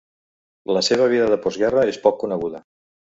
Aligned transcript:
La 0.77 0.81
seva 0.87 1.09
vida 1.11 1.27
de 1.33 1.37
post 1.43 1.61
guerra 1.65 1.83
és 1.91 1.99
poc 2.07 2.17
coneguda. 2.25 2.63